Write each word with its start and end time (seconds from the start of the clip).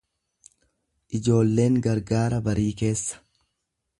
Ijoolleen 1.19 1.77
gargaara 1.87 2.41
barii 2.49 2.67
keessa. 2.83 3.23